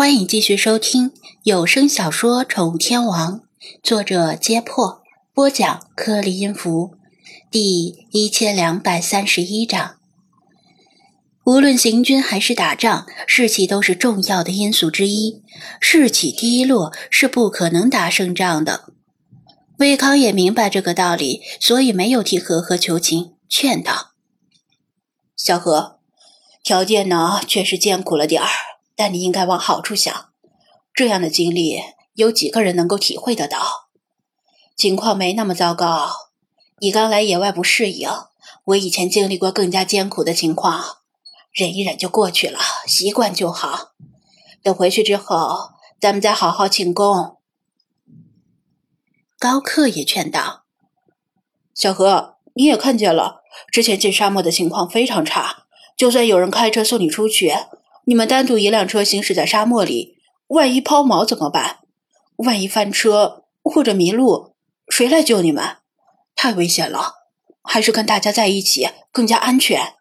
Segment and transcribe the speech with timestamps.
[0.00, 3.40] 欢迎继续收听有声小说《宠物天王》，
[3.82, 5.02] 作者：揭破，
[5.34, 6.94] 播讲：颗粒音符，
[7.50, 9.96] 第一千两百三十一章。
[11.44, 15.42] 无论行军还是打仗，士气都是重要的因素之一。
[15.82, 18.86] 士气低落是不可能打胜仗的。
[19.76, 24.12] 魏康也明白这个道理，所以没有替何何求情，劝道
[25.36, 25.98] ：“小何，
[26.64, 28.48] 条件呢确实艰苦了点儿。”
[29.00, 30.28] 但你应该往好处想，
[30.92, 31.80] 这样的经历
[32.12, 33.88] 有几个人能够体会得到？
[34.76, 36.10] 情况没那么糟糕。
[36.80, 38.10] 你刚来野外不适应，
[38.64, 40.98] 我以前经历过更加艰苦的情况，
[41.50, 43.92] 忍一忍就过去了，习惯就好。
[44.62, 47.38] 等回去之后，咱们再好好庆功。
[49.38, 50.64] 高克也劝道
[51.74, 53.40] ：“小何，你也看见了，
[53.72, 55.64] 之前进沙漠的情况非常差，
[55.96, 57.54] 就算有人开车送你出去。”
[58.04, 60.18] 你们单独一辆车行驶在沙漠里，
[60.48, 61.80] 万一抛锚怎么办？
[62.36, 64.54] 万一翻车或者迷路，
[64.88, 65.76] 谁来救你们？
[66.34, 67.14] 太危险了，
[67.62, 69.94] 还是跟大家在一起更加安全。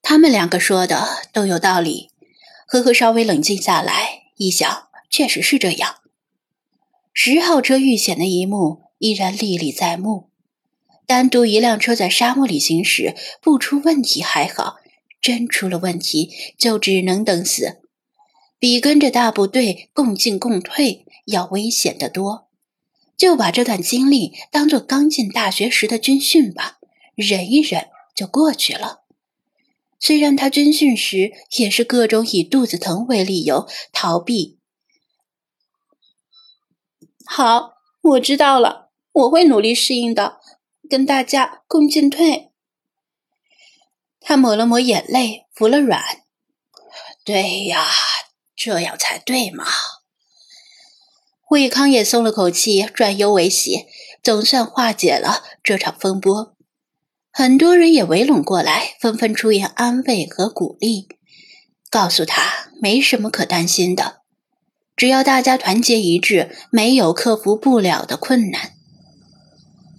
[0.00, 2.10] 他们两个说的都有道理。
[2.68, 5.96] 呵呵，稍微冷静下来，一想，确实是这样。
[7.12, 10.30] 十号车遇险的一幕依然历历在目。
[11.06, 14.76] 单独一辆车在沙漠里行驶，不出问题还好。
[15.26, 17.80] 真出了问题，就只能等死，
[18.60, 22.46] 比跟着大部队共进共退要危险得多。
[23.16, 26.78] 就把这段经历当做刚进大学时的军训吧，
[27.16, 29.00] 忍一忍就过去了。
[29.98, 34.60] 虽然他军训时也是各种以肚子疼为理由逃避。
[37.24, 40.38] 好，我知道了，我会努力适应的，
[40.88, 42.52] 跟大家共进退。
[44.28, 46.02] 他抹了抹眼泪，服了软。
[47.24, 47.86] 对呀，
[48.56, 49.64] 这样才对嘛。
[51.48, 53.86] 魏康也松了口气，转忧为喜，
[54.24, 56.56] 总算化解了这场风波。
[57.30, 61.06] 很多人也围拢过来，纷纷出言安慰和鼓励，
[61.88, 64.22] 告诉他没什么可担心的，
[64.96, 68.72] 只要大家团结一致，没有克服不了的困难。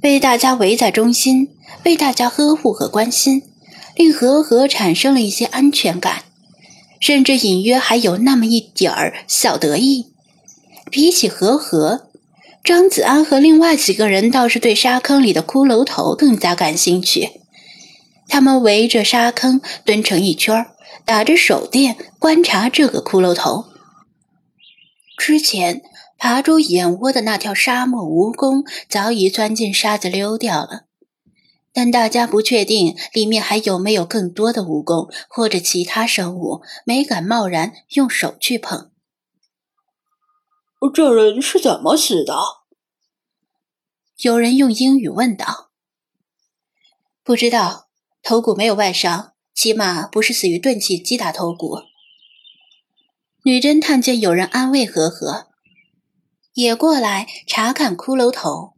[0.00, 3.52] 被大家围在中心，被大家呵护和关心。
[3.96, 6.22] 令和和产生了一些安全感，
[7.00, 10.12] 甚至隐约还有那么一点儿小得意。
[10.90, 12.08] 比起和和，
[12.62, 17.40] 张子安和另外几个人倒是对沙坑里的骷髅头更加感兴趣。
[18.28, 20.66] 他们围着沙坑蹲成一圈，
[21.04, 23.66] 打着手电观察这个骷髅头。
[25.16, 25.80] 之前
[26.18, 30.82] 爬出眼窝的那条沙漠蜈蚣早已钻进沙子溜掉了。
[31.78, 38.90] 但大家不确定里面还有没有更多的蜈蚣或者其他生物，没敢贸然用手去碰。
[40.94, 42.34] 这人是怎么死的？
[44.22, 45.68] 有人用英语问道。
[47.22, 47.88] 不知道，
[48.22, 51.80] 头骨没有外伤，起码不是死于钝器击打头骨。
[53.44, 55.48] 女侦探见有人安慰和和，
[56.54, 58.75] 也过来查看骷髅头。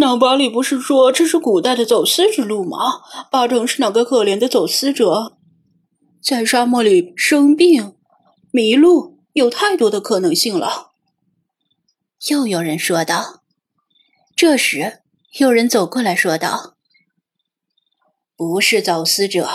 [0.00, 3.02] 脑巴里不是说这是古代的走私之路吗？
[3.30, 5.36] 八成是哪个可怜的走私者，
[6.22, 7.96] 在沙漠里生病、
[8.50, 10.92] 迷路，有太多的可能性了。
[12.30, 13.42] 又有人说道。
[14.34, 15.02] 这时，
[15.38, 16.76] 有人走过来说道
[18.34, 19.50] ：“不是走私者。”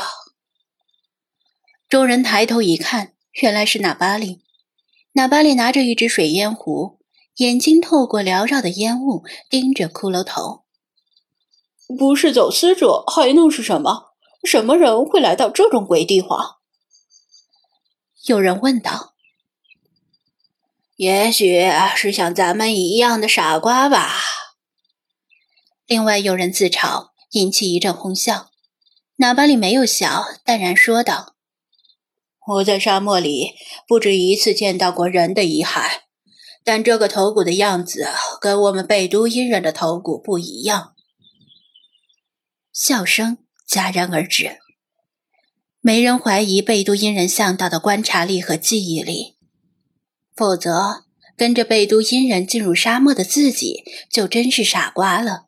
[1.89, 4.41] 众人抬头一看，原来是纳巴里。
[5.13, 6.99] 纳巴里拿着一只水烟壶。
[7.35, 10.63] 眼睛透过缭绕的烟雾盯着骷髅头，
[11.97, 14.13] 不是走私者还能是什么？
[14.43, 16.57] 什么人会来到这种鬼地方？
[18.27, 19.15] 有人问道。
[20.95, 24.13] 也许是像咱们一样的傻瓜吧。
[25.85, 28.49] 另外有人自嘲，引起一阵哄笑。
[29.17, 31.35] 喇叭里没有笑，淡然说道
[32.47, 33.55] ：“我在沙漠里
[33.85, 36.03] 不止一次见到过人的遗骸。”
[36.65, 38.07] 但这个头骨的样子
[38.41, 40.95] 跟我们贝都因人的头骨不一样。
[42.73, 43.37] 笑声
[43.69, 44.57] 戛然而止。
[45.79, 49.35] 没人怀疑贝都因人向导的观察力和记忆力，
[50.35, 51.05] 否则
[51.37, 55.45] 跟着贝都因人进入沙漠的自己就真是傻瓜了。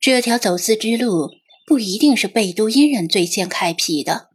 [0.00, 1.30] 这条走私之路
[1.66, 4.30] 不一定是贝都因人最先开辟的。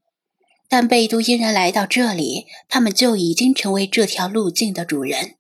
[0.70, 5.36] 但贝都因人来到这里，他们就已经成为这条路径的主人，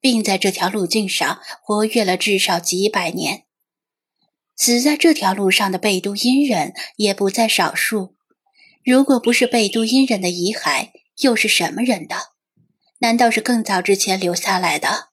[0.00, 3.44] 并在这条路径上活跃了至少几百年。
[4.56, 8.14] 死在这条路上的贝都因人也不在少数，
[8.84, 10.90] 如果不是贝都因人的遗骸，
[11.20, 12.16] 又是什么人的？
[13.00, 15.08] 难道是更早之前留下来的？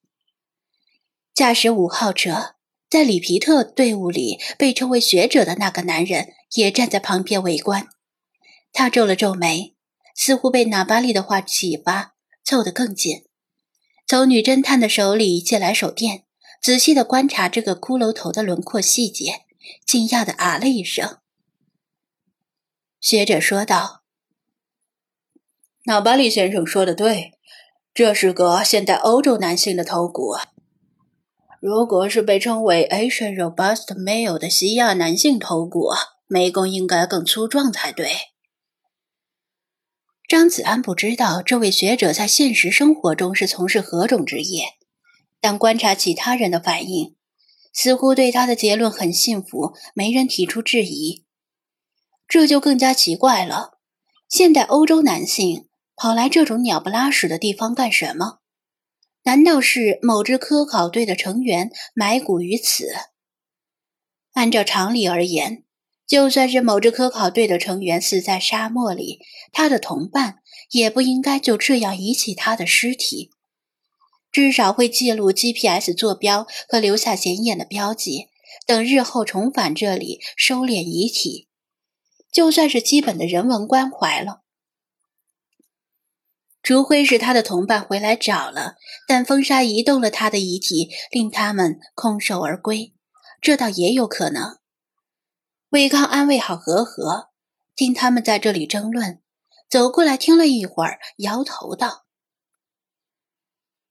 [1.34, 2.56] 驾驶五号车，
[2.90, 7.88] 在里皮特队伍里被称为学者的那个男人也站在旁边围观。
[8.74, 9.76] 他皱了皱眉，
[10.16, 13.26] 似乎被纳巴利的话启发，凑得更近，
[14.08, 16.24] 从女侦探的手里借来手电，
[16.62, 19.42] 仔细地观察这个骷髅头的轮廓细节，
[19.86, 21.18] 惊讶地啊了一声。
[23.00, 24.04] 学者说道
[25.86, 27.38] ：“纳巴利先生说的对，
[27.94, 30.36] 这是个现代欧洲男性的头骨。
[31.60, 35.90] 如果是被称为 Asian robust male 的西亚男性头骨，
[36.28, 38.12] 眉弓应该更粗壮才对。”
[40.32, 44.64] 张子安不知道这位学者在现实生活中是从事何种职业，
[45.42, 47.18] 但观察其他人的反应，
[47.74, 51.26] 似乎对他的结论很信服，没人提出质疑。
[52.30, 53.80] 这就更加奇怪了。
[54.30, 55.68] 现代欧洲男性
[55.98, 58.38] 跑来这种鸟不拉屎的地方干什么？
[59.24, 62.88] 难道是某支科考队的成员埋骨于此？
[64.32, 65.66] 按照常理而言，
[66.12, 69.22] 就算是某支科考队的成员死在沙漠里，
[69.54, 70.40] 他的同伴
[70.72, 73.32] 也不应该就这样遗弃他的尸体，
[74.30, 78.28] 至少会记录 GPS 坐标和留下显眼的标记，
[78.68, 81.48] 等日后重返这里收敛遗体。
[82.30, 84.42] 就算是基本的人文关怀了，
[86.62, 88.76] 除非是他的同伴回来找了，
[89.08, 92.94] 但风沙移动了他的遗体，令他们空手而归，
[93.40, 94.58] 这倒也有可能。
[95.72, 97.30] 魏康安慰好和和，
[97.78, 99.22] 听他们在这里争论，
[99.70, 102.04] 走过来听了一会儿，摇头道：“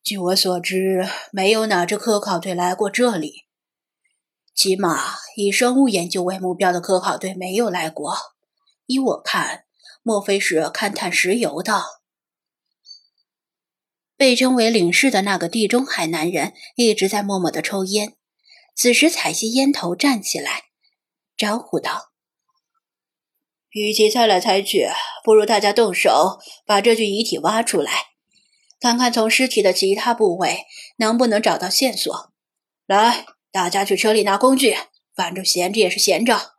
[0.04, 3.46] 据我所知，没有哪支科考队来过这里。”
[4.54, 8.14] 起码以生物研究为目标的科考队没有来过。
[8.84, 9.64] 依我看，
[10.02, 11.82] 莫非是勘探石油的？
[14.18, 18.18] 被称为领事的那个地中海男人一直在默默的抽烟，
[18.74, 20.64] 此时采吸烟头，站起来，
[21.40, 22.10] 招呼道
[23.72, 24.90] ：“与其猜来猜去，
[25.24, 27.92] 不如大家动手把这具遗体挖出来，
[28.78, 30.66] 看看从尸体的其他部位
[30.98, 32.30] 能不能找到线索。
[32.84, 34.76] 来。”大家去车里拿工具，
[35.12, 36.52] 反正闲着也是闲着。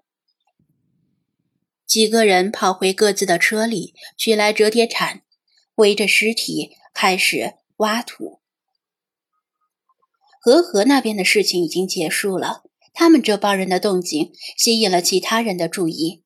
[1.88, 5.22] 几个人跑回各自的车里，取来折叠铲，
[5.76, 8.42] 围着尸体开始挖土。
[10.42, 16.24] 河河那边的事情已经结束了，他们这帮人的动静吸引了其他人的注意，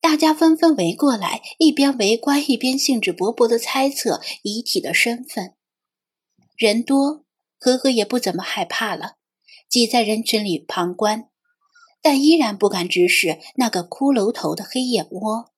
[0.00, 5.54] 大家纷纷围过来，一边围观一边兴致勃勃地猜测遗体的身份。
[6.56, 7.24] 人多，
[7.58, 9.16] 河河也不怎么害怕了。
[9.68, 11.28] 挤在人群里旁观，
[12.02, 15.52] 但依然不敢直视那个骷髅头的黑眼窝。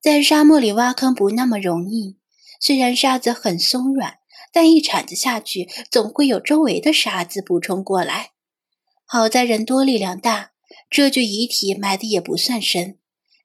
[0.00, 2.18] 在沙漠里挖坑不那么容易，
[2.60, 4.18] 虽然沙子很松软，
[4.52, 8.33] 但一铲子下去，总会有周围的沙子补充过来。
[9.06, 10.52] 好在人多力量大，
[10.90, 12.98] 这具遗体埋的也不算深，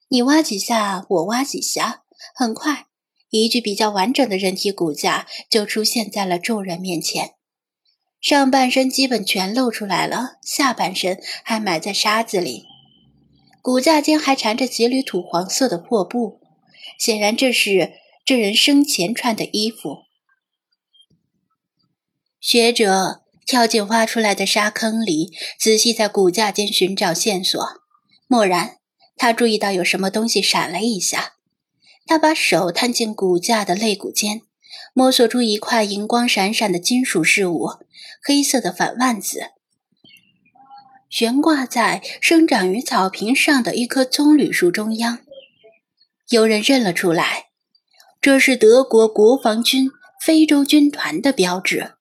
[0.08, 2.02] 你挖几下，我挖几下，
[2.34, 2.86] 很快，
[3.28, 7.34] 一具比较完整的人体骨架就出现在了众人面前。
[8.20, 12.64] 上半身基本全露出来了，下半身还埋在沙子里，
[13.62, 16.40] 骨架间还缠着几缕土黄色的破布，
[16.98, 17.92] 显然这是
[18.24, 19.98] 这人生前穿的衣服。
[22.40, 27.60] 学者跳进挖出来的沙坑里，仔细在骨架间寻找线索。
[28.28, 28.76] 蓦然，
[29.16, 31.32] 他注意到有什么东西闪了一下，
[32.06, 34.42] 他把手探进骨架的肋骨间。
[34.94, 37.70] 摸索出一块银光闪闪的金属饰物，
[38.22, 39.40] 黑色的反腕子，
[41.08, 45.18] 悬挂在生长于草坪上的一棵棕榈树中央。
[46.28, 47.46] 有人认了出来，
[48.20, 49.90] 这是德国国防军
[50.24, 51.94] 非洲军团的标志。